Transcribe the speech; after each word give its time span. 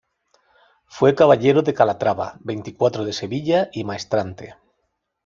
Fue 0.87 1.13
caballero 1.13 1.61
de 1.61 1.75
Calatrava, 1.75 2.39
veinticuatro 2.39 3.05
de 3.05 3.13
Sevilla 3.13 3.69
y 3.71 3.83
maestrante. 3.83 4.55